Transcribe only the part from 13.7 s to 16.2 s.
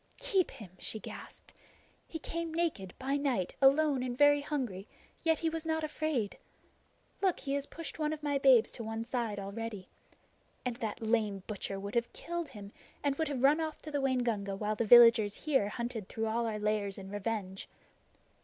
to the Waingunga while the villagers here hunted